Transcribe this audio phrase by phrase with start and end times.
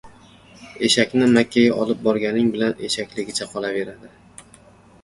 [0.87, 4.13] •Eshakni Makkaga olib borganing bilan eshakligicha qolaveradi.